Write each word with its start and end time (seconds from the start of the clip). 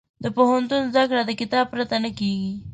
د 0.23 0.25
پوهنتون 0.35 0.81
زده 0.93 1.03
کړه 1.09 1.21
د 1.25 1.31
کتاب 1.41 1.65
پرته 1.73 1.95
نه 2.03 2.09
کېږي. 2.17 2.51